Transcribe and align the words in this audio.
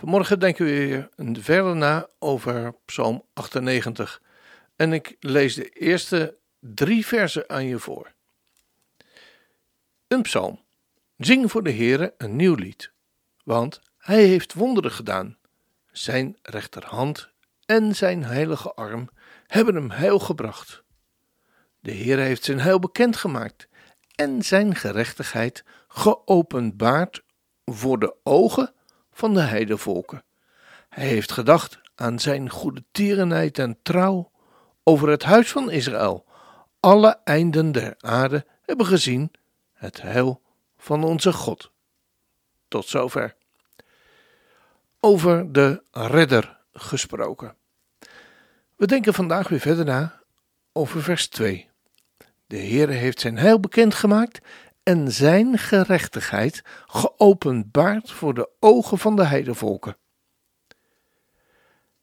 Vanmorgen 0.00 0.40
denken 0.40 0.64
we 0.64 0.70
weer 0.70 1.08
verder 1.42 1.76
na 1.76 2.08
over 2.18 2.74
Psalm 2.84 3.24
98. 3.32 4.22
En 4.76 4.92
ik 4.92 5.16
lees 5.20 5.54
de 5.54 5.68
eerste 5.68 6.36
drie 6.58 7.06
versen 7.06 7.48
aan 7.48 7.66
je 7.66 7.78
voor. 7.78 8.12
Een 10.08 10.22
psalm. 10.22 10.60
Zing 11.16 11.50
voor 11.50 11.62
de 11.62 11.72
Heere 11.72 12.14
een 12.18 12.36
nieuw 12.36 12.54
lied, 12.54 12.92
want 13.44 13.80
Hij 13.98 14.24
heeft 14.24 14.54
wonderen 14.54 14.90
gedaan. 14.90 15.36
Zijn 15.90 16.36
rechterhand 16.42 17.28
en 17.66 17.96
zijn 17.96 18.24
heilige 18.24 18.74
arm 18.74 19.08
hebben 19.46 19.74
hem 19.74 19.90
heil 19.90 20.18
gebracht. 20.18 20.82
De 21.80 21.92
Heere 21.92 22.22
heeft 22.22 22.44
zijn 22.44 22.60
heil 22.60 22.78
bekendgemaakt 22.78 23.68
en 24.14 24.42
zijn 24.42 24.74
gerechtigheid 24.74 25.64
geopenbaard 25.88 27.22
voor 27.64 27.98
de 27.98 28.14
ogen 28.22 28.74
van 29.12 29.34
de 29.34 29.40
heidevolken. 29.40 30.24
Hij 30.88 31.06
heeft 31.06 31.32
gedacht 31.32 31.80
aan 31.94 32.18
zijn 32.18 32.50
goede 32.50 32.84
tierenheid 32.92 33.58
en 33.58 33.78
trouw 33.82 34.30
over 34.82 35.08
het 35.08 35.22
huis 35.22 35.50
van 35.50 35.70
Israël. 35.70 36.24
Alle 36.80 37.20
einden 37.24 37.72
der 37.72 37.94
aarde 37.98 38.46
hebben 38.62 38.86
gezien 38.86 39.30
het 39.72 40.02
heil 40.02 40.42
van 40.78 41.04
onze 41.04 41.32
God. 41.32 41.70
Tot 42.68 42.86
zover. 42.86 43.36
Over 45.00 45.52
de 45.52 45.82
redder 45.90 46.58
gesproken. 46.72 47.56
We 48.76 48.86
denken 48.86 49.14
vandaag 49.14 49.48
weer 49.48 49.60
verder 49.60 49.84
na 49.84 50.20
over 50.72 51.02
vers 51.02 51.28
2. 51.28 51.68
De 52.46 52.58
Heere 52.58 52.92
heeft 52.92 53.20
zijn 53.20 53.38
heil 53.38 53.60
bekendgemaakt 53.60 54.40
en 54.82 55.12
zijn 55.12 55.58
gerechtigheid 55.58 56.62
geopenbaard 56.86 58.10
voor 58.10 58.34
de 58.34 58.48
ogen 58.60 58.98
van 58.98 59.16
de 59.16 59.24
heidevolken. 59.24 59.96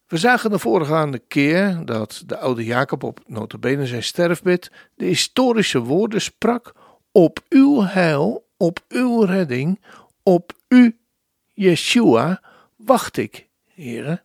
We 0.07 0.17
zagen 0.17 0.49
de 0.49 0.59
voorgaande 0.59 1.19
keer 1.19 1.85
dat 1.85 2.23
de 2.25 2.37
oude 2.37 2.63
Jacob 2.63 3.03
op 3.03 3.19
notabene 3.25 3.85
zijn 3.85 4.03
sterfbed 4.03 4.71
de 4.95 5.05
historische 5.05 5.79
woorden 5.79 6.21
sprak 6.21 6.73
op 7.11 7.39
uw 7.49 7.81
heil, 7.81 8.47
op 8.57 8.79
uw 8.87 9.21
redding, 9.21 9.83
op 10.23 10.53
u, 10.67 10.99
Yeshua, 11.53 12.41
wacht 12.75 13.17
ik, 13.17 13.47
heren. 13.65 14.23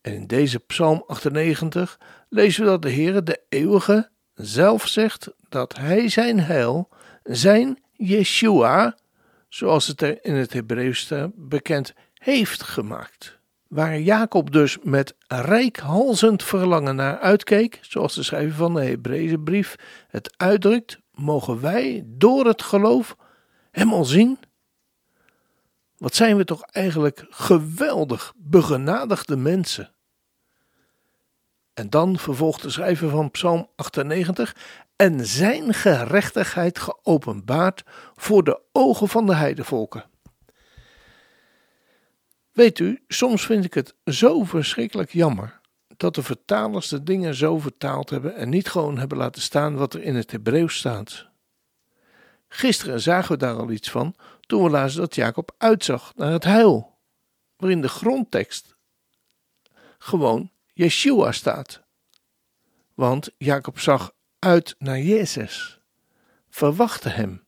En 0.00 0.12
in 0.12 0.26
deze 0.26 0.58
psalm 0.58 1.04
98 1.06 1.98
lezen 2.28 2.64
we 2.64 2.70
dat 2.70 2.82
de 2.82 2.92
Heere, 2.92 3.22
de 3.22 3.40
eeuwige, 3.48 4.10
zelf 4.34 4.88
zegt 4.88 5.30
dat 5.52 5.76
hij 5.76 6.08
zijn 6.08 6.40
heil, 6.40 6.88
zijn 7.22 7.78
Yeshua, 7.92 8.96
zoals 9.48 9.86
het 9.86 10.02
er 10.02 10.24
in 10.24 10.34
het 10.34 10.52
Hebreeuws 10.52 11.12
bekend, 11.34 11.94
heeft 12.14 12.62
gemaakt. 12.62 13.40
Waar 13.68 14.00
Jacob 14.00 14.52
dus 14.52 14.78
met 14.82 15.14
rijkhalzend 15.26 16.42
verlangen 16.42 16.96
naar 16.96 17.18
uitkeek, 17.18 17.78
zoals 17.82 18.14
de 18.14 18.22
schrijver 18.22 18.54
van 18.56 18.74
de 18.74 18.84
Hebreeuwse 18.84 19.38
brief 19.38 19.76
het 20.08 20.34
uitdrukt, 20.36 20.98
mogen 21.10 21.60
wij 21.60 22.02
door 22.06 22.46
het 22.46 22.62
geloof 22.62 23.16
hem 23.70 23.92
al 23.92 24.04
zien. 24.04 24.38
Wat 25.96 26.14
zijn 26.14 26.36
we 26.36 26.44
toch 26.44 26.62
eigenlijk 26.62 27.26
geweldig 27.30 28.32
begenadigde 28.36 29.36
mensen. 29.36 29.94
En 31.82 31.90
dan 31.90 32.18
vervolgt 32.18 32.62
de 32.62 32.70
schrijver 32.70 33.08
van 33.08 33.30
Psalm 33.30 33.68
98: 33.76 34.56
En 34.96 35.26
zijn 35.26 35.74
gerechtigheid 35.74 36.78
geopenbaard 36.78 37.82
voor 38.14 38.44
de 38.44 38.60
ogen 38.72 39.08
van 39.08 39.26
de 39.26 39.34
heidevolken. 39.34 40.04
Weet 42.52 42.78
u, 42.78 43.02
soms 43.08 43.46
vind 43.46 43.64
ik 43.64 43.74
het 43.74 43.94
zo 44.04 44.44
verschrikkelijk 44.44 45.12
jammer 45.12 45.60
dat 45.96 46.14
de 46.14 46.22
vertalers 46.22 46.88
de 46.88 47.02
dingen 47.02 47.34
zo 47.34 47.58
vertaald 47.58 48.10
hebben 48.10 48.34
en 48.34 48.48
niet 48.48 48.68
gewoon 48.68 48.98
hebben 48.98 49.18
laten 49.18 49.42
staan 49.42 49.76
wat 49.76 49.94
er 49.94 50.02
in 50.02 50.14
het 50.14 50.30
Hebreeuws 50.30 50.76
staat. 50.76 51.26
Gisteren 52.48 53.00
zagen 53.00 53.32
we 53.32 53.38
daar 53.38 53.56
al 53.56 53.70
iets 53.70 53.90
van 53.90 54.14
toen 54.40 54.62
we 54.62 54.70
lazen 54.70 55.00
dat 55.00 55.14
Jacob 55.14 55.54
uitzag 55.58 56.12
naar 56.16 56.32
het 56.32 56.44
huil, 56.44 56.98
waarin 57.56 57.80
de 57.80 57.88
grondtekst 57.88 58.76
gewoon 59.98 60.50
Yeshua 60.72 61.32
staat. 61.32 61.82
Want 62.94 63.30
Jacob 63.38 63.78
zag 63.78 64.12
uit 64.38 64.74
naar 64.78 65.00
Jezus, 65.00 65.80
verwachtte 66.50 67.08
hem. 67.08 67.44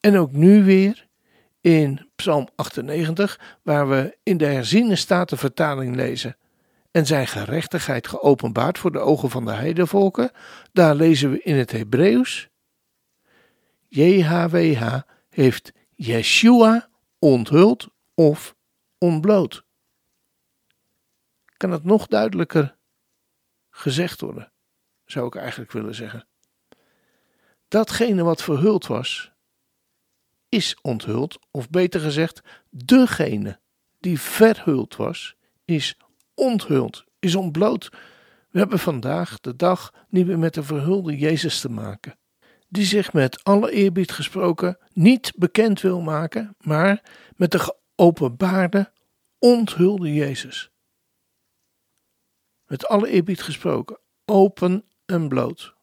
En 0.00 0.16
ook 0.16 0.32
nu 0.32 0.64
weer 0.64 1.06
in 1.60 2.08
Psalm 2.16 2.48
98, 2.54 3.58
waar 3.62 3.88
we 3.88 4.18
in 4.22 4.36
de 4.36 4.46
herziene 4.46 4.96
statenvertaling 4.96 5.96
lezen 5.96 6.36
en 6.90 7.06
zijn 7.06 7.26
gerechtigheid 7.26 8.08
geopenbaard 8.08 8.78
voor 8.78 8.92
de 8.92 8.98
ogen 8.98 9.30
van 9.30 9.44
de 9.44 9.52
heidevolken, 9.52 10.30
daar 10.72 10.94
lezen 10.94 11.30
we 11.30 11.42
in 11.42 11.56
het 11.56 11.72
Hebreeuws 11.72 12.48
JHWH 13.88 15.00
heeft 15.28 15.72
Yeshua 15.94 16.88
onthuld 17.18 17.88
of 18.14 18.54
ontbloot 18.98 19.64
kan 21.56 21.70
het 21.70 21.84
nog 21.84 22.06
duidelijker 22.06 22.76
gezegd 23.70 24.20
worden, 24.20 24.52
zou 25.04 25.26
ik 25.26 25.34
eigenlijk 25.34 25.72
willen 25.72 25.94
zeggen. 25.94 26.26
Datgene 27.68 28.22
wat 28.22 28.42
verhuld 28.42 28.86
was, 28.86 29.32
is 30.48 30.76
onthuld, 30.80 31.38
of 31.50 31.70
beter 31.70 32.00
gezegd, 32.00 32.40
degene 32.70 33.60
die 34.00 34.20
verhuld 34.20 34.96
was, 34.96 35.36
is 35.64 35.98
onthuld, 36.34 37.04
is 37.18 37.34
ontbloot. 37.34 37.88
We 38.50 38.58
hebben 38.58 38.78
vandaag 38.78 39.40
de 39.40 39.56
dag 39.56 39.92
niet 40.08 40.26
meer 40.26 40.38
met 40.38 40.54
de 40.54 40.62
verhulde 40.62 41.16
Jezus 41.16 41.60
te 41.60 41.70
maken, 41.70 42.18
die 42.68 42.84
zich 42.84 43.12
met 43.12 43.44
alle 43.44 43.70
eerbied 43.70 44.12
gesproken 44.12 44.78
niet 44.92 45.32
bekend 45.36 45.80
wil 45.80 46.00
maken, 46.00 46.56
maar 46.60 47.02
met 47.36 47.50
de 47.50 47.58
geopenbaarde, 47.58 48.92
onthulde 49.38 50.14
Jezus 50.14 50.70
met 52.66 52.86
alle 52.86 53.08
eerbied 53.08 53.42
gesproken, 53.42 53.98
open 54.24 54.84
en 55.06 55.28
bloot. 55.28 55.74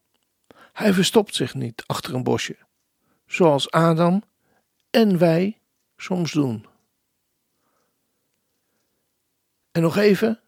Hij 0.73 0.93
verstopt 0.93 1.35
zich 1.35 1.53
niet 1.53 1.83
achter 1.85 2.13
een 2.13 2.23
bosje, 2.23 2.57
zoals 3.25 3.71
Adam 3.71 4.23
en 4.89 5.17
wij 5.17 5.59
soms 5.97 6.31
doen. 6.31 6.65
En 9.71 9.81
nog 9.81 9.97
even, 9.97 10.39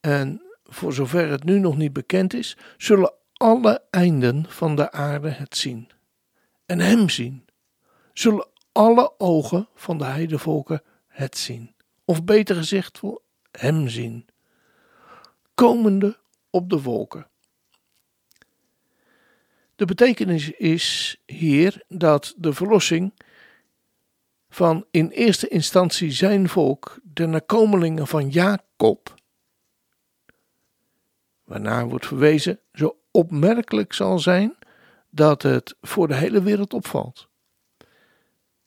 en 0.00 0.42
voor 0.64 0.92
zover 0.92 1.30
het 1.30 1.44
nu 1.44 1.58
nog 1.58 1.76
niet 1.76 1.92
bekend 1.92 2.34
is, 2.34 2.56
zullen 2.76 3.12
alle 3.32 3.82
einden 3.90 4.50
van 4.50 4.76
de 4.76 4.92
aarde 4.92 5.28
het 5.28 5.56
zien 5.56 5.90
en 6.66 6.80
hem 6.80 7.08
zien. 7.08 7.46
Zullen 8.12 8.48
alle 8.72 9.18
ogen 9.18 9.68
van 9.74 9.98
de 9.98 10.04
heidevolken 10.04 10.82
het 11.06 11.38
zien, 11.38 11.74
of 12.04 12.24
beter 12.24 12.56
gezegd, 12.56 13.00
hem 13.50 13.88
zien 13.88 14.26
komende 15.58 16.18
op 16.50 16.70
de 16.70 16.82
wolken. 16.82 17.26
De 19.76 19.84
betekenis 19.84 20.50
is 20.50 21.16
hier 21.26 21.84
dat 21.88 22.34
de 22.36 22.52
verlossing 22.52 23.12
van 24.50 24.86
in 24.90 25.08
eerste 25.08 25.48
instantie 25.48 26.10
zijn 26.10 26.48
volk, 26.48 26.98
de 27.02 27.26
nakomelingen 27.26 28.06
van 28.06 28.28
Jacob, 28.28 29.14
waarna 31.44 31.86
wordt 31.86 32.06
verwezen, 32.06 32.60
zo 32.72 32.98
opmerkelijk 33.10 33.92
zal 33.92 34.18
zijn 34.18 34.56
dat 35.10 35.42
het 35.42 35.76
voor 35.80 36.08
de 36.08 36.14
hele 36.14 36.42
wereld 36.42 36.72
opvalt. 36.72 37.28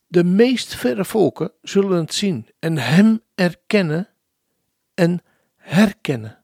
De 0.07 0.23
meest 0.23 0.75
verre 0.75 1.05
volken 1.05 1.51
zullen 1.61 1.97
het 1.97 2.13
zien 2.13 2.47
en 2.59 2.77
hem 2.77 3.21
erkennen 3.35 4.09
en 4.94 5.21
herkennen. 5.55 6.40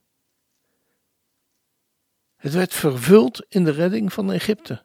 Het 2.38 2.52
werd 2.52 2.74
vervuld 2.74 3.46
in 3.48 3.64
de 3.64 3.70
redding 3.70 4.12
van 4.12 4.32
Egypte. 4.32 4.82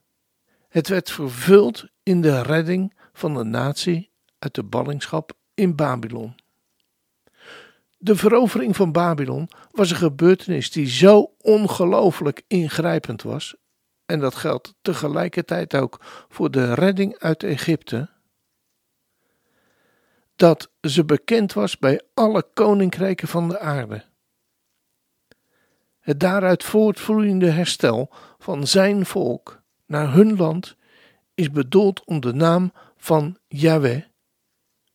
Het 0.70 0.88
werd 0.88 1.12
vervuld 1.12 1.86
in 2.04 2.22
de 2.22 2.42
redding 2.42 2.94
van 3.14 3.34
de 3.34 3.44
natie 3.44 4.12
uit 4.40 4.56
de 4.56 4.64
ballingschap 4.64 5.34
in 5.54 5.76
Babylon. 5.76 6.36
De 7.98 8.16
verovering 8.16 8.76
van 8.76 8.92
Babylon 8.92 9.50
was 9.72 9.90
een 9.90 9.96
gebeurtenis 9.96 10.72
die 10.72 10.88
zo 10.88 11.34
ongelooflijk 11.42 12.44
ingrijpend 12.48 13.22
was, 13.22 13.56
en 14.06 14.20
dat 14.20 14.36
geldt 14.36 14.74
tegelijkertijd 14.82 15.76
ook 15.76 16.00
voor 16.30 16.52
de 16.52 16.74
redding 16.74 17.18
uit 17.18 17.44
Egypte, 17.44 18.10
dat 20.36 20.72
ze 20.82 21.06
bekend 21.06 21.54
was 21.54 21.78
bij 21.78 22.02
alle 22.14 22.46
koninkrijken 22.54 23.28
van 23.28 23.50
de 23.50 23.60
aarde. 23.60 24.13
Het 26.04 26.20
daaruit 26.20 26.64
voortvloeiende 26.64 27.50
herstel 27.50 28.10
van 28.38 28.68
zijn 28.68 29.06
volk 29.06 29.62
naar 29.86 30.14
hun 30.14 30.36
land 30.36 30.76
is 31.34 31.52
bedoeld 31.52 32.06
om 32.06 32.20
de 32.20 32.34
naam 32.34 32.74
van 32.98 33.38
Yahweh 33.48 34.04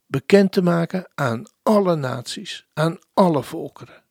bekend 0.07 0.53
te 0.53 0.63
maken 0.63 1.11
aan 1.15 1.43
alle 1.63 1.97
naties, 1.97 2.67
aan 2.75 2.99
alle 3.15 3.43
volkeren. 3.43 4.05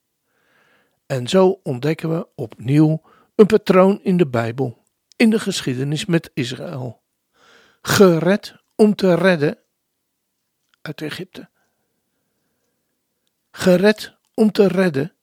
En 1.06 1.28
zo 1.28 1.60
ontdekken 1.64 2.10
we 2.10 2.28
opnieuw 2.36 3.02
een 3.36 3.46
patroon 3.46 4.00
in 4.04 4.18
de 4.18 4.28
Bijbel, 4.28 4.84
in 5.16 5.30
de 5.30 5.40
geschiedenis 5.40 6.06
met 6.06 6.32
Israël. 6.34 7.02
Gered 7.82 8.56
om 8.76 8.96
te 8.96 9.16
redden 9.16 9.58
uit 10.82 11.02
Egypte. 11.02 11.50
Gered 13.52 14.18
om 14.34 14.52
te 14.52 14.68
redden 14.68 15.17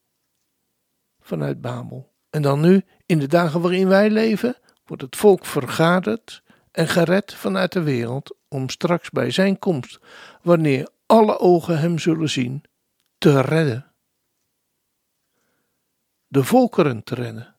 vanuit 1.25 1.61
Babel. 1.61 2.13
En 2.31 2.43
dan 2.43 2.61
nu, 2.61 2.85
in 3.07 3.19
de 3.19 3.27
dagen 3.27 3.61
waarin 3.61 3.89
wij 3.89 4.11
leven, 4.11 4.57
wordt 4.87 5.03
het 5.03 5.17
volk 5.17 5.45
vergaderd 5.45 6.43
en 6.71 6.89
gered 6.89 7.35
vanuit 7.35 7.73
de 7.73 7.83
wereld 7.83 8.37
om 8.49 8.69
straks 8.69 9.11
bij 9.11 9.31
zijn 9.31 9.59
komst, 9.59 9.99
wanneer 10.43 10.89
alle 11.07 11.39
ogen 11.39 11.79
hem 11.79 11.99
zullen 11.99 12.31
zien, 12.31 12.65
te 13.19 13.41
redden. 13.41 13.93
De 16.27 16.45
volkeren 16.45 17.05
te 17.05 17.15
redden. 17.15 17.57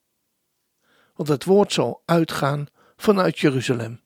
Want 1.15 1.29
het 1.29 1.43
woord 1.43 1.73
zal 1.73 2.01
uitgaan 2.05 2.67
vanuit 2.97 3.39
Jeruzalem. 3.39 4.01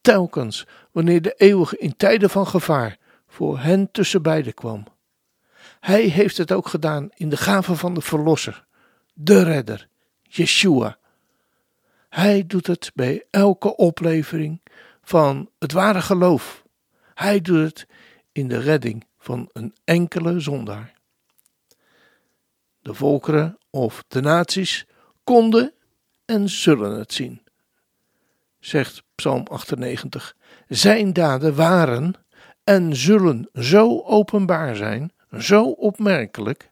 Telkens 0.00 0.66
wanneer 0.90 1.22
de 1.22 1.34
eeuwige 1.34 1.78
in 1.78 1.96
tijden 1.96 2.30
van 2.30 2.46
gevaar 2.46 2.98
voor 3.26 3.58
hen 3.58 3.90
tussen 3.90 4.22
beiden 4.22 4.54
kwam. 4.54 4.84
Hij 5.82 6.02
heeft 6.02 6.36
het 6.36 6.52
ook 6.52 6.68
gedaan 6.68 7.08
in 7.14 7.28
de 7.28 7.36
gave 7.36 7.76
van 7.76 7.94
de 7.94 8.00
Verlosser, 8.00 8.64
de 9.14 9.42
Redder, 9.42 9.88
Yeshua. 10.22 10.98
Hij 12.08 12.46
doet 12.46 12.66
het 12.66 12.90
bij 12.94 13.24
elke 13.30 13.76
oplevering 13.76 14.60
van 15.02 15.50
het 15.58 15.72
ware 15.72 16.00
geloof. 16.00 16.64
Hij 17.14 17.40
doet 17.40 17.64
het 17.64 17.86
in 18.32 18.48
de 18.48 18.58
redding 18.58 19.06
van 19.18 19.48
een 19.52 19.74
enkele 19.84 20.40
zondaar. 20.40 20.94
De 22.80 22.94
volkeren 22.94 23.58
of 23.70 24.04
de 24.08 24.20
naties 24.20 24.86
konden 25.24 25.72
en 26.24 26.48
zullen 26.48 26.98
het 26.98 27.12
zien, 27.12 27.42
zegt 28.60 29.02
Psalm 29.14 29.46
98. 29.46 30.36
Zijn 30.68 31.12
daden 31.12 31.54
waren 31.54 32.14
en 32.64 32.96
zullen 32.96 33.48
zo 33.52 34.02
openbaar 34.02 34.76
zijn, 34.76 35.12
zo 35.38 35.64
opmerkelijk, 35.64 36.70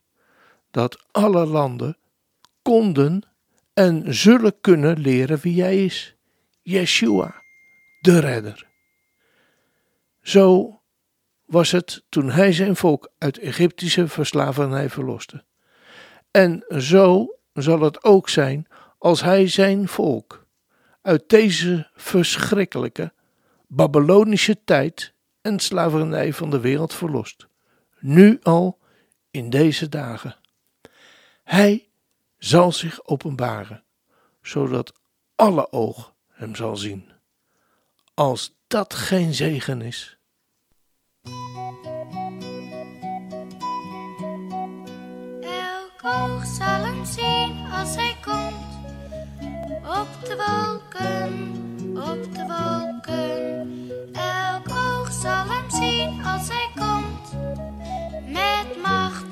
dat 0.71 1.07
alle 1.11 1.47
landen 1.47 1.97
konden 2.62 3.23
en 3.75 4.15
zullen 4.15 4.61
kunnen 4.61 4.99
leren 4.99 5.39
wie 5.39 5.62
hij 5.62 5.85
is. 5.85 6.15
Yeshua, 6.62 7.43
de 8.01 8.19
redder. 8.19 8.67
Zo 10.23 10.75
was 11.45 11.71
het 11.71 12.05
toen 12.09 12.31
hij 12.31 12.53
zijn 12.53 12.77
volk 12.77 13.11
uit 13.19 13.39
Egyptische 13.39 14.09
verslavernij 14.09 14.91
verloste. 14.91 15.45
En 16.31 16.65
zo 16.79 17.37
zal 17.53 17.81
het 17.81 18.05
ook 18.05 18.29
zijn 18.29 18.67
als 18.99 19.23
hij 19.23 19.49
zijn 19.49 19.89
volk 19.89 20.47
uit 21.03 21.29
deze 21.29 21.91
verschrikkelijke 21.95 23.13
Babylonische 23.67 24.65
tijd 24.65 25.15
en 25.41 25.59
slavernij 25.59 26.33
van 26.33 26.51
de 26.51 26.61
wereld 26.61 26.95
verlost. 26.95 27.50
Nu 28.00 28.38
al 28.43 28.79
in 29.31 29.50
deze 29.50 29.88
dagen. 29.88 30.37
Hij 31.43 31.88
zal 32.38 32.73
zich 32.73 33.05
openbaren, 33.05 33.85
zodat 34.43 34.93
alle 35.37 35.73
oog 35.73 36.14
hem 36.29 36.55
zal 36.55 36.76
zien. 36.76 37.12
Als 38.14 38.55
dat 38.67 38.94
geen 38.94 39.35
zegen 39.35 39.82
is. 39.82 40.19
Elk 45.41 46.05
oog 46.05 46.44
zal 46.46 46.85
hem 46.85 47.05
zien 47.05 47.67
als 47.73 47.94
hij 47.94 48.17
komt 48.23 48.70
op 49.85 50.25
de 50.25 50.37
wolken, 50.37 51.32
op 51.96 52.35
de 52.35 52.46
wolken. 52.46 53.91
Elk 54.12 54.69
oog 54.69 55.12
zal 55.12 55.44
hem 55.49 55.70
zien 55.70 56.25
als 56.25 56.49
hij 56.49 56.70
komt 56.75 57.30
met 58.31 58.82
macht 58.82 59.30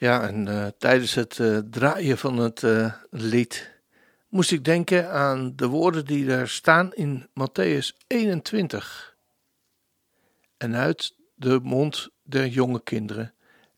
Ja, 0.00 0.28
en 0.28 0.48
eh, 0.48 0.66
tijdens 0.78 1.14
het 1.14 1.38
eh, 1.38 1.58
draaien 1.58 2.18
van 2.18 2.36
het 2.36 2.62
eh, 2.62 2.94
lied 3.10 3.80
moest 4.28 4.52
ik 4.52 4.64
denken 4.64 5.10
aan 5.10 5.56
de 5.56 5.66
woorden 5.66 6.04
die 6.04 6.26
daar 6.26 6.48
staan 6.48 6.92
in 6.92 7.26
Matthäus 7.28 7.96
21. 8.06 9.16
En 10.56 10.76
uit 10.76 11.14
de 11.34 11.60
mond 11.62 12.08
der 12.22 12.46
jonge 12.46 12.82
kinderen 12.82 13.34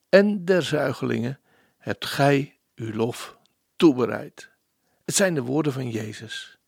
en 0.09 0.45
der 0.45 0.63
zuigelingen 0.63 1.41
hebt 1.79 2.07
gij 2.07 2.59
uw 2.75 2.93
lof 2.93 3.39
toebereid. 3.77 4.51
Het 5.05 5.15
zijn 5.15 5.35
de 5.35 5.43
woorden 5.43 5.73
van 5.73 5.91
Jezus. 5.91 6.59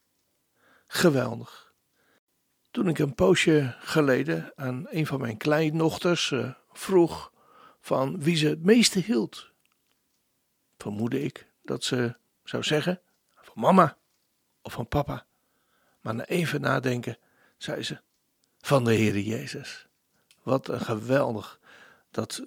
Geweldig. 0.86 1.72
Toen 2.70 2.88
ik 2.88 2.98
een 2.98 3.14
poosje 3.14 3.76
geleden 3.78 4.52
aan 4.56 4.86
een 4.90 5.06
van 5.06 5.20
mijn 5.20 5.36
kleindochters 5.36 6.34
vroeg 6.72 7.32
van 7.84 8.20
wie 8.20 8.36
ze 8.36 8.48
het 8.48 8.62
meeste 8.62 8.98
hield, 8.98 9.50
vermoedde 10.78 11.22
ik 11.22 11.46
dat 11.62 11.84
ze 11.84 12.16
zou 12.44 12.62
zeggen 12.62 13.00
van 13.34 13.62
mama 13.62 13.96
of 14.62 14.72
van 14.72 14.88
papa. 14.88 15.26
Maar 16.00 16.14
na 16.14 16.24
even 16.26 16.60
nadenken 16.60 17.18
zei 17.56 17.82
ze 17.82 18.00
van 18.58 18.84
de 18.84 18.94
Heere 18.94 19.24
Jezus. 19.24 19.86
Wat 20.42 20.68
een 20.68 20.80
geweldig 20.80 21.60
dat, 22.10 22.42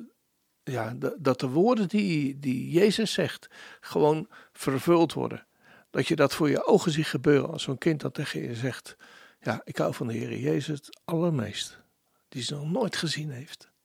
ja, 0.63 0.93
dat 1.17 1.39
de 1.39 1.47
woorden 1.47 1.87
die, 1.87 2.39
die 2.39 2.69
Jezus 2.69 3.13
zegt 3.13 3.47
gewoon 3.79 4.27
vervuld 4.53 5.13
worden. 5.13 5.45
Dat 5.89 6.07
je 6.07 6.15
dat 6.15 6.33
voor 6.33 6.49
je 6.49 6.65
ogen 6.65 6.91
ziet 6.91 7.07
gebeuren 7.07 7.49
als 7.49 7.63
zo'n 7.63 7.77
kind 7.77 8.01
dat 8.01 8.13
tegen 8.13 8.41
je 8.41 8.55
zegt. 8.55 8.97
Ja, 9.41 9.61
ik 9.63 9.77
hou 9.77 9.93
van 9.93 10.07
de 10.07 10.13
Heere 10.13 10.39
Jezus 10.39 10.77
het 10.77 10.99
allermeest. 11.05 11.79
Die 12.29 12.43
ze 12.43 12.53
nog 12.53 12.71
nooit 12.71 12.95
gezien 12.95 13.31
heeft. 13.31 13.75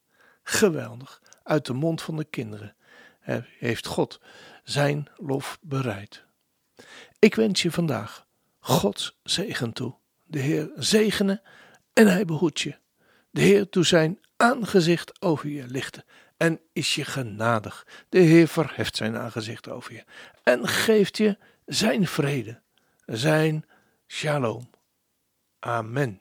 Geweldig. 0.43 1.23
Uit 1.43 1.67
de 1.67 1.73
mond 1.73 2.03
van 2.03 2.17
de 2.17 2.25
kinderen 2.25 2.77
he- 3.21 3.45
heeft 3.59 3.87
God 3.87 4.21
zijn 4.65 5.07
lof 5.17 5.59
bereid. 5.61 6.25
Ik 7.19 7.35
wens 7.35 7.63
je 7.63 7.71
vandaag 7.71 8.27
Gods 8.59 9.19
zegen 9.23 9.73
toe. 9.73 9.95
De 10.25 10.39
Heer 10.39 10.71
zegene 10.77 11.43
en 11.93 12.07
hij 12.07 12.25
behoedt 12.25 12.61
je. 12.61 12.79
De 13.31 13.41
Heer 13.41 13.67
doet 13.71 13.87
zijn 13.87 14.21
aangezicht 14.37 15.23
over 15.23 15.49
je 15.49 15.67
lichten 15.67 16.05
en 16.37 16.61
is 16.73 16.95
je 16.95 17.05
genadig. 17.05 17.87
De 18.09 18.19
Heer 18.19 18.49
verheft 18.49 18.97
zijn 18.97 19.17
aangezicht 19.17 19.69
over 19.69 19.93
je 19.93 20.05
en 20.43 20.69
geeft 20.69 21.17
je 21.17 21.39
zijn 21.67 22.07
vrede, 22.07 22.61
zijn 23.07 23.65
shalom. 24.07 24.71
Amen. 25.59 26.21